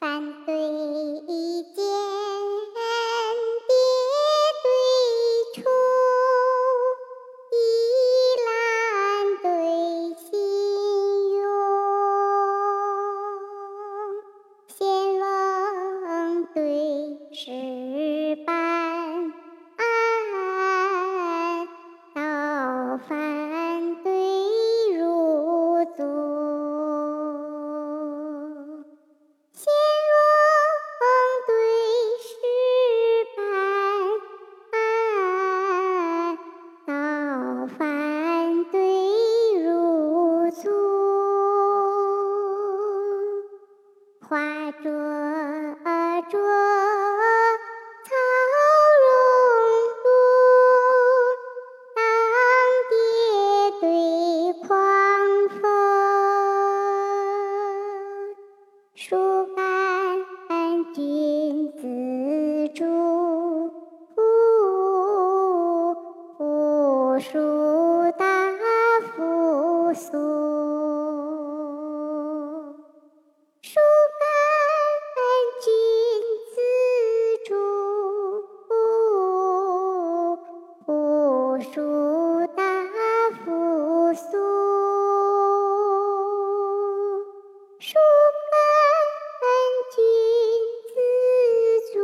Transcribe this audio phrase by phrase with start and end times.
[0.00, 0.54] 反对
[1.26, 1.87] 意见
[44.80, 44.86] 画着
[46.30, 46.38] 着
[48.04, 48.14] 草
[49.02, 49.10] 绒
[50.04, 50.06] 布，
[51.94, 51.98] 当
[52.88, 52.92] 叠
[53.80, 53.82] 对
[54.62, 54.68] 狂
[55.48, 55.60] 风。
[58.94, 59.06] 树
[59.56, 59.58] 干
[60.94, 60.96] 君
[61.76, 61.82] 自
[62.72, 62.78] 助，
[67.18, 67.28] 树
[68.16, 68.22] 大
[69.16, 70.47] 夫苏。
[81.60, 82.62] 树大
[83.44, 84.38] 夫苏。
[87.80, 87.98] 树
[88.52, 88.56] 干
[89.94, 89.96] 君
[90.88, 90.94] 自
[91.94, 91.96] 助，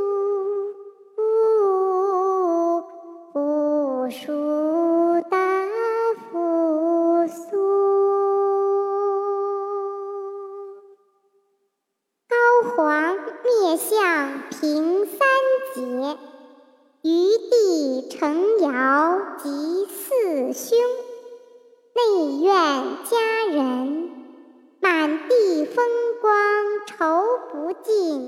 [4.10, 4.22] 树
[5.30, 5.36] 大
[6.32, 7.38] 夫苏。
[12.28, 12.34] 高
[12.70, 13.92] 皇灭相
[14.50, 15.18] 平三
[18.74, 20.76] 成尧及四兄。
[21.94, 22.52] 内院
[23.08, 24.10] 佳人，
[24.80, 25.86] 满地风
[26.20, 26.32] 光
[26.84, 28.23] 愁不尽。